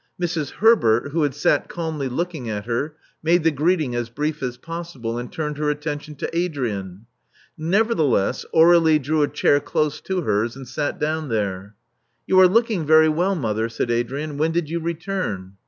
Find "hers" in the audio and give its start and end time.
10.21-10.55